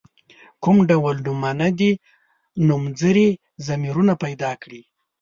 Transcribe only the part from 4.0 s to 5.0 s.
پیداکړي.